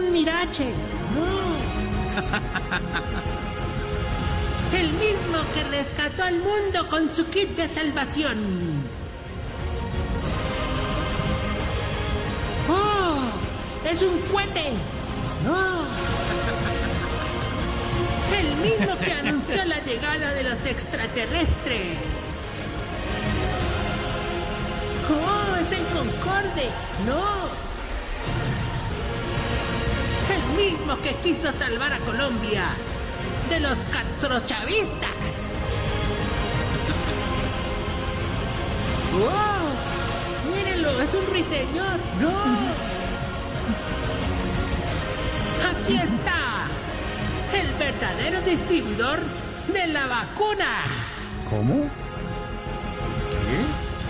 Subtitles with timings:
[0.00, 0.72] un mirache.
[1.14, 1.50] No.
[4.76, 8.38] El mismo que rescató al mundo con su kit de salvación.
[12.68, 13.18] ¡Oh!
[13.90, 14.72] ¡Es un cohete!
[15.44, 15.80] ¡No!
[18.38, 21.98] El mismo que anunció la llegada de los extraterrestres.
[25.10, 25.56] ¡Oh!
[25.56, 26.70] ¡Es el Concorde!
[27.06, 27.69] ¡No!
[30.60, 32.64] Mismo que quiso salvar a Colombia
[33.48, 35.10] de los castrochavistas.
[39.14, 40.54] ¡Oh!
[40.54, 40.90] ¡Mírenlo!
[41.00, 41.98] ¡Es un ruiseñor!
[42.20, 42.30] ¡No!
[45.70, 46.66] ¡Aquí está!
[47.54, 49.20] El verdadero distribuidor
[49.72, 50.84] de la vacuna.
[51.48, 51.90] ¿Cómo?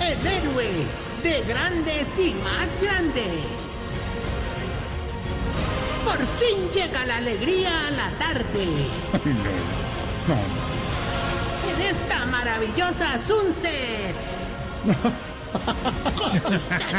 [0.03, 0.87] El héroe
[1.23, 3.60] de grandes y más grandes.
[6.21, 8.67] Por fin llega la alegría a la tarde.
[9.15, 10.35] Ay, no.
[10.35, 10.37] No.
[11.73, 14.15] En esta maravillosa sunset.
[16.43, 16.93] Con ustedes.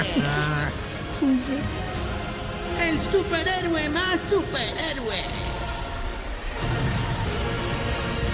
[2.82, 5.24] El superhéroe más superhéroe.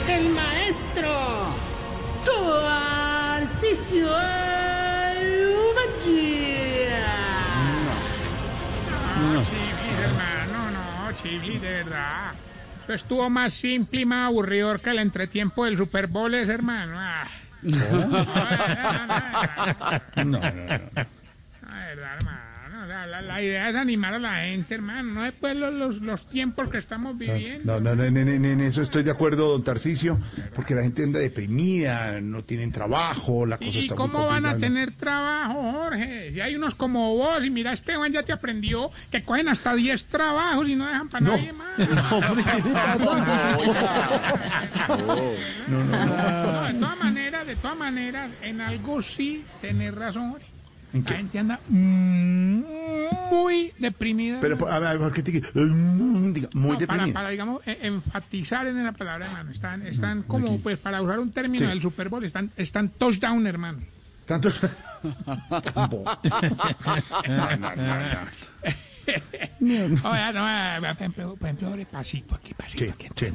[0.08, 0.77] El maestro.
[2.23, 3.16] Tarcisio
[11.38, 12.31] no, Chibli, de verdad.
[12.83, 16.95] Eso estuvo más simple y más aburridor que el entretiempo del Super Bowl, ese, hermano.
[16.97, 17.27] Ah.
[17.61, 18.07] No, No,
[20.23, 20.39] no, no.
[21.67, 22.83] La verdad, hermano.
[22.83, 25.13] o sea, la, la idea es animar a la gente, hermano.
[25.13, 27.80] No después los, los, los tiempos que estamos viviendo.
[27.80, 30.19] No, no, no, en, en- en eso estoy de acuerdo, don Tarcicio,
[30.55, 34.45] porque la gente anda deprimida, no tienen trabajo, la cosa ¿Y está muy cómo van
[34.45, 36.31] a tener trabajo, Jorge?
[36.31, 40.05] Si hay unos como vos, y mira, Esteban ya te aprendió que cogen hasta 10
[40.05, 41.31] trabajos y no dejan para No.
[41.31, 41.67] nadie más.
[42.11, 43.58] Hombre, ¿qué le pasa?
[45.67, 46.64] No, no, no.
[46.67, 50.31] De todas maneras, de todas maneras, en algo sí tenés razón.
[50.31, 50.48] Jorge.
[50.93, 51.60] ¿En La gente anda
[53.32, 54.39] muy deprimida.
[54.42, 57.14] Pero, a ver, ¿por qué te diga, muy No, para, deprimida?
[57.14, 59.52] para, digamos, e- enfatizar en la palabra, hermano.
[59.52, 60.60] Están, están como, aquí.
[60.64, 61.70] pues, para usar un término Sí.
[61.70, 63.80] del Super Bowl, están, están touchdown, hermano.
[64.26, 64.49] Tanto.
[69.61, 73.32] Por ejemplo, pasito aquí, pasito Sí, aquí entre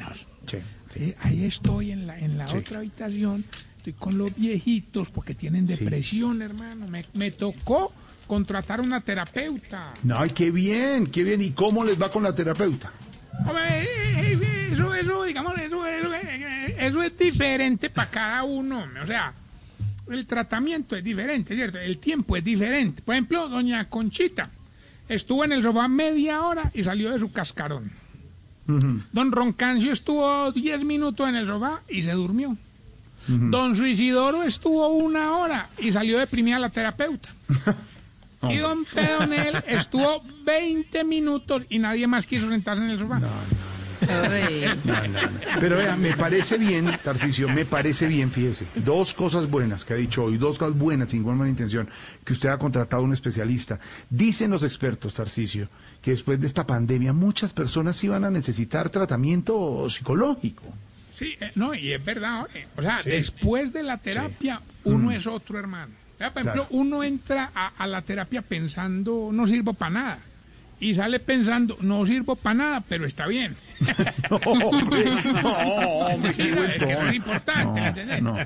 [0.46, 0.58] sí,
[0.94, 1.14] sí.
[1.20, 3.44] Ahí estoy en la, en la otra habitación,
[3.78, 6.86] estoy con los viejitos porque tienen depresión, hermano.
[6.88, 7.92] Me, me tocó
[8.26, 9.92] contratar una terapeuta.
[10.02, 11.42] No, ay, qué bien, qué bien.
[11.42, 12.92] ¿Y cómo les va con la terapeuta?
[13.46, 18.84] Hombre, eh, eh, eso, eso, digamos, eso, eso, eh, eso es diferente para cada uno.
[19.02, 19.32] O sea,
[20.10, 21.78] el tratamiento es diferente, ¿cierto?
[21.78, 23.02] El tiempo es diferente.
[23.02, 24.50] Por ejemplo, doña Conchita
[25.08, 27.90] estuvo en el sofá media hora y salió de su cascarón.
[28.64, 32.56] Don Roncancio estuvo 10 minutos en el sofá y se durmió.
[33.26, 37.28] Don Suicidoro estuvo una hora y salió deprimida la terapeuta.
[38.48, 43.18] Y don Pedonel estuvo 20 minutos y nadie más quiso sentarse en el sofá.
[43.18, 45.30] No, no, no.
[45.60, 48.66] Pero vea, me parece bien, Tarcicio, me parece bien, fíjese.
[48.74, 51.88] Dos cosas buenas que ha dicho hoy, dos cosas buenas, sin ninguna mala intención,
[52.24, 53.78] que usted ha contratado a un especialista.
[54.10, 55.68] Dicen los expertos, Tarcicio,
[56.00, 60.64] que después de esta pandemia muchas personas iban a necesitar tratamiento psicológico.
[61.14, 62.48] Sí, eh, no, y es verdad.
[62.76, 66.01] O sea, después de la terapia, uno es otro hermano.
[66.30, 70.18] Por ejemplo, uno entra a, a la terapia pensando, no sirvo para nada.
[70.80, 73.56] Y sale pensando, no sirvo para nada, pero está bien.
[74.30, 75.04] No, hombre,
[75.42, 77.08] no, hombre, Sí, qué no, buen es que eso tono.
[77.10, 78.22] es importante, ¿me entendés?
[78.22, 78.36] No,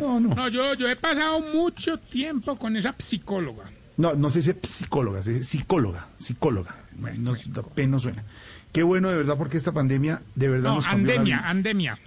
[0.00, 0.34] no, no.
[0.34, 3.64] No, yo, yo he pasado mucho tiempo con esa psicóloga.
[3.96, 6.74] No, no se dice psicóloga, se dice psicóloga, psicóloga.
[7.18, 8.24] No, apenas suena.
[8.72, 11.48] Qué bueno de verdad porque esta pandemia de verdad No, nos cambió la andemia, vida.
[11.50, 11.98] andemia.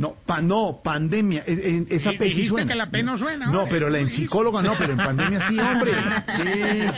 [0.00, 1.44] No, pa- no, pandemia.
[1.46, 2.66] eh, eh, esa P sí suena.
[2.72, 3.70] que la P no suena, No, hombre.
[3.70, 5.92] pero la en psicóloga no, pero en pandemia sí, hombre.
[6.36, 6.90] ¿Qué?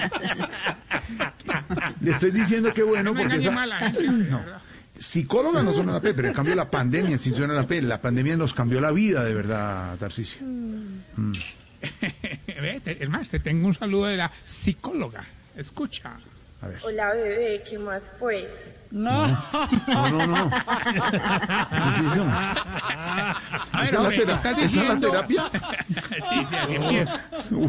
[2.00, 4.38] Le estoy diciendo que bueno No porque esa más a la gente, de No.
[4.38, 4.60] verdad.
[4.96, 7.82] psicóloga no suena la P, pero en cambio la pandemia sí suena la P.
[7.82, 10.40] La pandemia nos cambió la vida de verdad, Tarcicio.
[12.46, 15.24] Ve, te- Es más, te tengo un saludo de la psicóloga.
[15.56, 16.12] Escucha.
[16.60, 16.78] A ver.
[16.84, 18.46] Hola bebé, ¿qué más pues?
[18.92, 19.26] No,
[19.88, 20.50] no, no.
[20.50, 20.58] ¿Qué
[21.90, 22.24] es eso?
[23.72, 25.42] A ver, ¿Esa la ¿estás esa es la diciendo- terapia?
[26.28, 27.20] sí, sí, así empieza.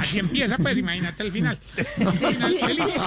[0.01, 1.57] Así empieza, pues imagínate el final.
[1.63, 2.93] Final feliz.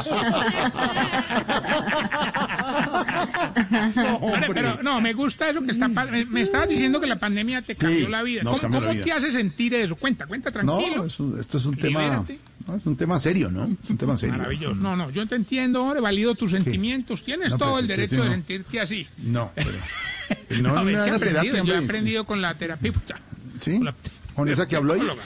[4.21, 5.89] Hombre, pero no, me gusta eso que está.
[5.89, 8.43] Me, me estabas diciendo que la pandemia te cambió Sí, la vida.
[8.45, 9.05] ¿Cómo, cambió la cómo vida.
[9.05, 9.97] te hace sentir eso?
[9.97, 10.97] Cuenta, cuenta tranquilo.
[10.97, 12.39] No, eso- esto es un tema, Libérate.
[12.67, 13.65] No, es un tema serio, ¿no?
[13.83, 14.37] Es un tema serio.
[14.39, 14.75] Maravilloso.
[14.75, 17.23] No, no, yo te entiendo, hombre, valido tus sentimientos.
[17.23, 18.33] Tienes No, todo pues, el este derecho sí de no.
[18.33, 19.07] sentirte así.
[19.19, 19.71] No, pero...
[20.61, 23.21] No, No, no, que he la aprendido, terapia, yo he aprendido con la terapeuta.
[23.61, 23.77] ¿Sí?
[23.77, 23.95] Con la-
[24.35, 25.01] ¿Con esa que habló ahí?
[25.01, 25.23] psicóloga.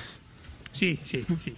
[0.72, 1.54] Sí, sí, sí.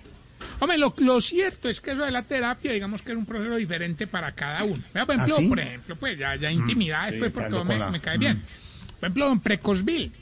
[0.60, 3.56] Hombre, lo, lo cierto es que eso de la terapia, digamos que es un proceso
[3.56, 4.80] diferente para cada uno.
[4.94, 5.48] Vea, por ejemplo, ¿Ah, sí?
[5.48, 8.42] por ejemplo, pues ya, ya intimidades, pues, porque me, con la- me cae bien.
[9.00, 10.12] Por ejemplo, don Precosville,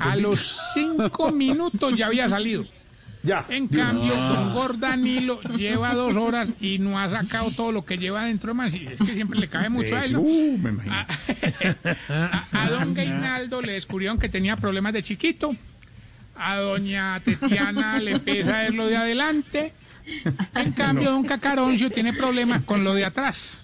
[0.00, 2.66] a los cinco minutos ya había salido.
[3.24, 3.46] Ya.
[3.48, 8.26] En cambio, don Gordanilo lleva dos horas y no ha sacado todo lo que lleva
[8.26, 8.70] dentro de man.
[8.74, 10.20] Y Es que siempre le cabe mucho a él, ¿no?
[10.20, 10.94] Uh, me imagino.
[10.94, 11.06] A,
[12.52, 15.56] a- a don Gainaldo le descubrieron que tenía problemas de chiquito.
[16.36, 19.72] A doña Tetiana le empieza a ver lo de adelante.
[20.54, 23.62] En cambio, don Cacaroncio tiene problemas con lo de atrás.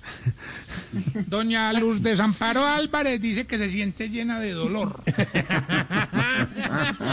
[1.27, 5.03] Doña Luz Desamparo Álvarez dice que se siente llena de dolor.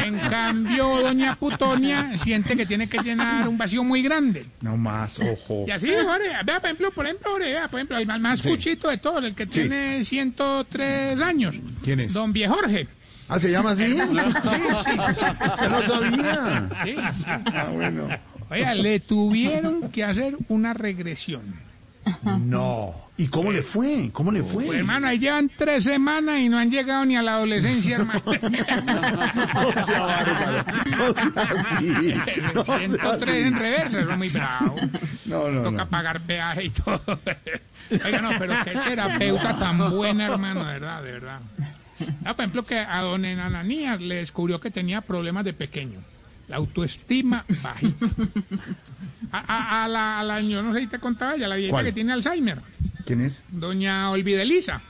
[0.06, 4.46] En cambio, doña Putonia siente que tiene que llenar un vacío muy grande.
[4.62, 5.66] No más, ojo.
[5.68, 8.40] Y así, ore, vea, por ejemplo, por ejemplo, ore, vea, por ejemplo, el más- más
[8.40, 8.50] Sí.
[8.50, 11.60] cuchito de todos, el que tiene 103 años.
[11.84, 12.14] ¿Quién es?
[12.14, 12.88] Don Viejorge.
[13.30, 13.96] Ah, ¿se llama así?
[15.62, 16.70] Yo no sabía.
[16.84, 17.24] Sí, sí.
[17.28, 18.08] Ah, bueno.
[18.50, 21.68] Oiga, le tuvieron que hacer una regresión.
[22.40, 22.96] No.
[23.18, 24.12] ¿Y cómo le fue?
[24.14, 24.66] ¿Cómo le fue?
[24.66, 28.22] Pues, hermano, ahí llevan tres semanas y no han llegado ni a la adolescencia, hermano.
[28.26, 30.66] No sea bárbaro.
[30.98, 32.14] No sea así.
[32.54, 34.76] No sea 103 en reversa, eso es muy bravo.
[35.26, 35.90] No, no, Toca no.
[35.90, 37.02] pagar peaje y todo.
[38.06, 41.40] Oiga, no, pero qué terapeuta tan buena, hermano, de verdad, de verdad.
[42.24, 46.00] Ah, por ejemplo, que a don Enananías le descubrió que tenía problemas de pequeño.
[46.48, 48.06] La autoestima bajita.
[49.32, 51.74] A, a- a la, a la- yo no sé si te contaba ya, la viejita
[51.74, 51.86] ¿Cuál?
[51.86, 52.60] que tiene Alzheimer,
[53.06, 53.42] ¿Quién es?
[53.50, 54.82] doña Olvidelisa.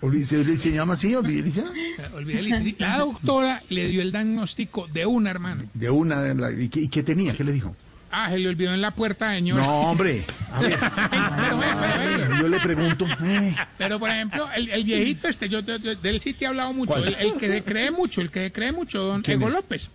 [0.00, 1.14] Olvi- ¿Se, se llama así?
[1.14, 1.64] ¿Olvidelicia?
[1.76, 2.74] Eh, Olvidelisa, sí.
[2.78, 5.64] La doctora le dio el diagnóstico de una hermana.
[5.74, 6.22] De una.
[6.22, 7.34] de la- ¿y, qué, y qué tenía?
[7.34, 7.76] ¿Qué le dijo?
[8.10, 9.58] Ah, se le olvidó en la puerta, señor.
[9.58, 10.24] No, hombre.
[10.52, 10.78] A ver.
[10.80, 11.78] Pero, pero,
[12.16, 13.06] pero, Yo le pregunto.
[13.26, 16.72] eh, Pero, por ejemplo, el, el viejito este, yo de él sí te he hablado
[16.72, 19.50] mucho, el, el que se cree mucho, el que se cree mucho, don ¿Quién Ego?
[19.50, 19.90] López.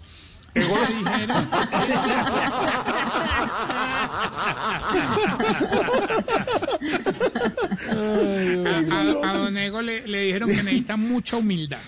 [7.64, 11.80] A, a- a don Ego le, le dijeron que necesita mucha humildad.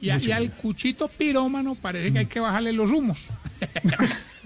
[0.00, 3.26] Y, a- y al cuchito pirómano parece que hay que bajarle los humos.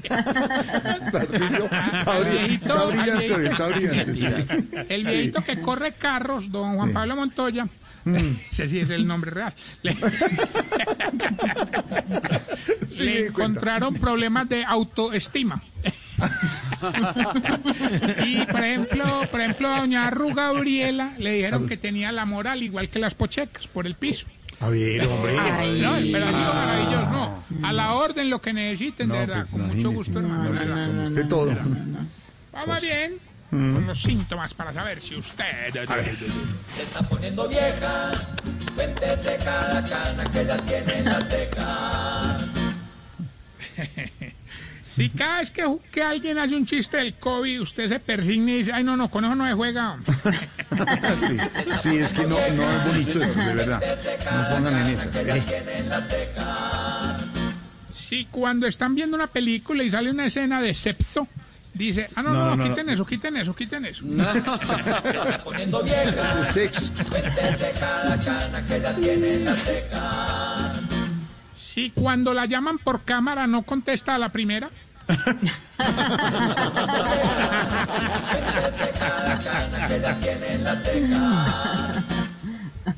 [0.05, 1.65] Está, viejito,
[2.71, 4.87] está brillante, está brillante.
[4.95, 6.93] El viejito que corre carros, don Juan.
[6.93, 7.67] Pablo Montoya.
[8.07, 9.95] Ese sí es el nombre real, le,
[12.87, 15.63] Sí, le encontraron problemas de autoestima.
[18.27, 22.63] y por ejemplo, por ejemplo, a doña Ru Gabriela le dijeron que tenía la moral
[22.63, 24.27] igual que las pochecas por el piso.
[24.61, 25.35] A ver, hombre.
[25.35, 27.45] No, pero ha sido maravilloso, no.
[27.67, 30.53] A la orden lo que necesiten, de No, verdad, pues, con mucho gusto, hermano.
[30.53, 31.53] No, pues, usted todo.
[32.53, 33.19] Vamos bien
[33.55, 33.75] Mm.
[33.75, 35.73] con los síntomas para saber si usted...
[44.87, 48.59] Si cada vez que, que alguien hace un chiste del COVID, usted se persigna y
[48.59, 49.99] dice, ay, no, no, con eso no se juega.
[51.29, 51.39] Sí,
[51.83, 53.83] sí, es que no, no es bonito eso, de verdad.
[54.33, 55.17] No pongan en esas.
[55.17, 55.43] eh.
[57.91, 61.29] Si cuando están viendo una película y sale una escena de sexo,
[61.75, 62.93] dice, ah, no, no, No, no, no, quiten no.
[62.93, 64.05] eso, quiten eso, quiten eso.
[64.07, 64.33] El
[66.53, 66.93] sexo.
[71.55, 74.71] Si cuando la llaman por cámara no contesta a la primera.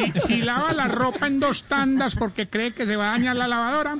[0.00, 3.36] Si, si lava la ropa en dos tandas porque cree que se va a dañar
[3.36, 3.96] la lavadora.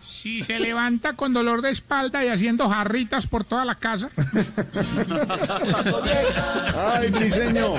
[0.00, 4.10] Si se levanta con dolor de espalda y haciendo jarritas por toda la casa.
[6.76, 7.74] Ay, Briseño.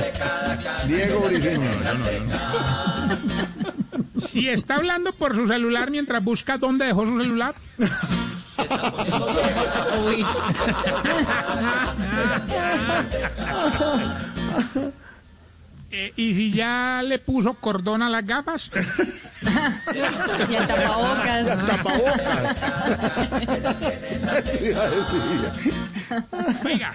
[0.87, 1.69] Diego Briseño.
[4.17, 7.55] Si está hablando por su celular mientras busca dónde dejó su celular.
[10.05, 10.25] Uy.
[15.89, 18.69] Eh, ¿Y si ya le puso cordón a las gafas?
[20.49, 21.45] Y el tapabocas.
[24.43, 24.75] Decir.
[26.65, 26.93] Oiga,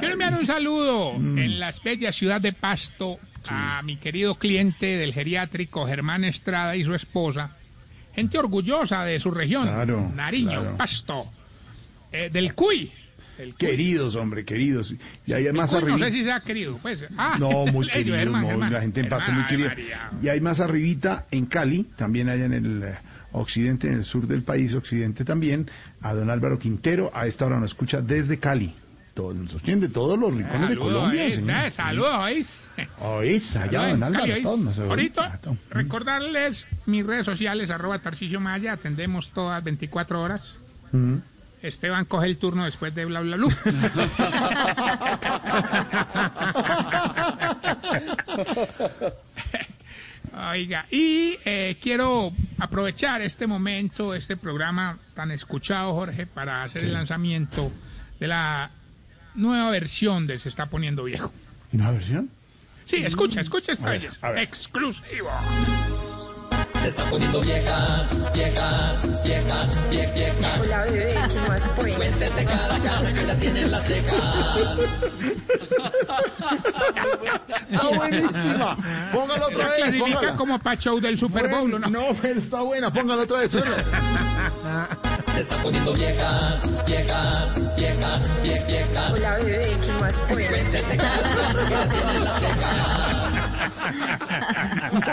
[0.00, 5.14] quiero enviar un saludo en la bella ciudad de Pasto a mi querido cliente del
[5.14, 7.50] geriátrico Germán Estrada y su esposa.
[8.14, 10.76] Gente orgullosa de su región, Claro, Nariño, claro.
[10.76, 11.30] Pasto,
[12.12, 12.90] eh, del Cuy.
[13.56, 14.94] Queridos, hombre, queridos.
[15.24, 15.98] Y hay más Cuy no arriba.
[16.08, 17.04] sé si sea querido, pues.
[17.16, 18.72] Ah, No, muy Germán, Germán.
[18.72, 19.68] la gente en Pasto muy querida.
[19.68, 20.10] María.
[20.22, 22.98] Y hay más arribita en Cali, también allá en el eh,
[23.32, 27.60] occidente, en el sur del país, occidente también, a don Álvaro Quintero, a esta hora
[27.60, 28.74] nos escucha desde Cali.
[29.14, 31.64] Todo, nos sostiene de todos los rincones de Colombia, oís, señor.
[31.64, 32.70] eh, Saludos, oís.
[33.00, 34.78] Oís, allá, don Álvaro, todos nos.
[34.78, 40.58] Ahorita, Ah, recordarles mis redes sociales, arroba Tarcisio Maya, atendemos todas 24 horas.
[41.62, 43.48] Esteban coge el turno después de bla bla bla.
[50.52, 56.92] Oiga, y eh, quiero aprovechar este momento, este programa tan escuchado, Jorge, para hacer el
[56.92, 57.72] lanzamiento
[58.20, 58.70] de la
[59.34, 61.32] nueva versión de Se está poniendo viejo.
[61.72, 62.30] ¿Una versión?
[62.84, 63.90] Sí, escucha, escucha esta
[66.96, 67.86] A ver, belleza.
[67.86, 68.78] a ver.
[68.78, 69.52] Exclusivo.
[70.60, 71.96] Hola bebé, ¿qué más pues?
[77.68, 78.76] ¡Está buenísima!
[79.12, 81.88] Póngala otra La vez, clasifica como pa' show del Super Bowl, ¿o ¿no?
[81.88, 83.52] No, pero está buena, póngala otra vez.
[83.52, 83.70] suena.
[89.12, 90.48] Hola bebé, ¿qué más pues?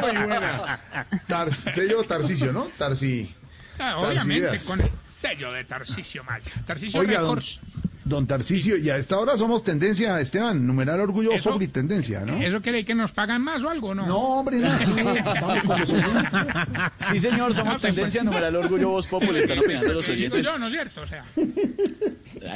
[0.02, 0.80] Muy buena.
[1.28, 2.68] Tar- sello Tarcicio, ¿no?
[2.78, 3.34] Tarsi.
[3.80, 4.64] Ah, obviamente, Tarsidas.
[4.66, 6.52] con el sello de Tarcisio Maya.
[6.66, 7.60] Tarcisio Oiga, don, Records.
[8.06, 12.22] don Tarcicio, y a esta hora somos tendencia, Esteban, numeral orgullo Eso- pobre y tendencia,
[12.22, 12.38] ¿no?
[12.42, 14.06] ¿Eso quiere que nos pagan más o algo, no?
[14.06, 14.70] No, hombre, no.
[17.12, 19.42] Sí, señor, somos tendencia numeral orgullo voz popular.
[19.42, 20.46] Están opinando los digo oyentes.
[20.46, 21.02] yo, ¿no es cierto?
[21.02, 21.44] O sea, Ya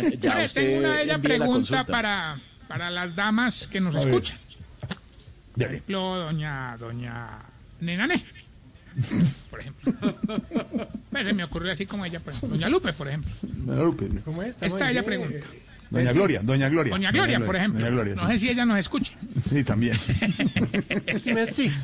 [0.02, 4.08] Mire, tengo usted una bella pregunta para, para las damas que nos A ver.
[4.10, 4.38] escuchan.
[5.53, 7.27] Por ejemplo, doña, doña
[7.82, 8.24] Nenané.
[9.50, 9.94] Por ejemplo.
[11.10, 12.50] Pues se me ocurrió así como ella, por ejemplo.
[12.56, 13.32] Doña Lupe, por ejemplo.
[13.41, 14.08] Doña Lupe.
[14.62, 15.46] Esta ella pregunta.
[15.89, 16.94] Doña Gloria, Doña Gloria.
[16.94, 17.79] Doña Gloria, por ejemplo.
[17.82, 18.34] Doña Gloria, no sí.
[18.34, 19.13] sé si ella nos escucha.
[19.50, 19.98] Sí, también.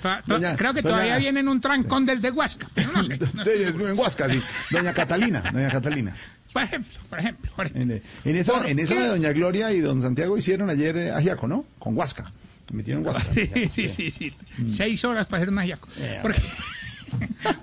[0.01, 2.69] To- Doña- creo que doña- todavía viene en un trancón desde Huasca.
[2.75, 3.17] Pero no sé.
[3.33, 3.49] no sé.
[3.57, 4.41] De- En Huasca, sí.
[4.71, 6.15] Doña Catalina, Doña Catalina.
[6.53, 7.51] Por ejemplo, por ejemplo.
[7.55, 7.95] por ejemplo.
[7.95, 11.11] En, en esa, ¿Por en esa de Doña Gloria y Don Santiago hicieron ayer eh,
[11.11, 11.65] ajiaco, ¿no?
[11.79, 12.31] Con Huasca.
[12.71, 13.23] Metieron Huasca.
[13.33, 14.33] Sí, sí, sí, sí.
[14.57, 14.67] Mm.
[14.67, 15.87] Seis horas para hacer un ajiaco.
[15.97, 16.41] Eh, ¿Por qué?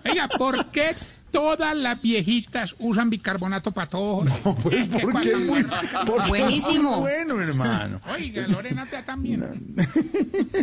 [0.11, 0.95] Oiga, ¿por qué
[1.31, 4.25] todas las viejitas usan bicarbonato para todo?
[4.25, 5.37] No, pues, Es que ¿por cuando qué?
[5.37, 6.29] engordan- ¿Por?
[6.29, 7.01] Buenísimo.
[7.01, 8.01] Bueno, hermano.
[8.15, 9.43] Oiga, Lorena te también.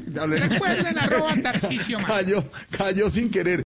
[0.08, 0.39] Dale.
[0.48, 2.13] Recuerden arroba Tarcisio Maya.
[2.13, 3.58] Cayó, cayó sin querer.